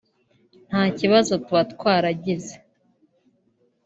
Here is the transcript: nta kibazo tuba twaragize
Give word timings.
nta 0.69 0.83
kibazo 0.97 1.31
tuba 1.43 1.61
twaragize 1.73 2.55